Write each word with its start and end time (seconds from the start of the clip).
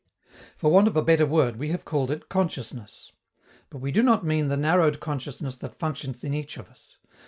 For 0.57 0.71
want 0.71 0.87
of 0.87 0.95
a 0.97 1.03
better 1.03 1.27
word 1.27 1.57
we 1.57 1.67
have 1.69 1.85
called 1.85 2.09
it 2.09 2.27
consciousness. 2.27 3.11
But 3.69 3.81
we 3.81 3.91
do 3.91 4.01
not 4.01 4.25
mean 4.25 4.47
the 4.47 4.57
narrowed 4.57 4.99
consciousness 4.99 5.57
that 5.57 5.75
functions 5.77 6.23
in 6.23 6.33
each 6.33 6.57
of 6.57 6.71
us. 6.71 6.97